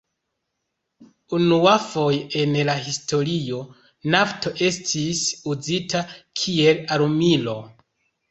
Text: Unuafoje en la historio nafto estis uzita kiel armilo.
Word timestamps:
Unuafoje 1.39 2.39
en 2.43 2.55
la 2.69 2.75
historio 2.85 3.59
nafto 4.15 4.53
estis 4.69 5.21
uzita 5.53 6.01
kiel 6.41 6.81
armilo. 6.97 7.57